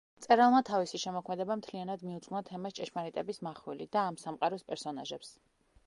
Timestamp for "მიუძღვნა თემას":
2.07-2.79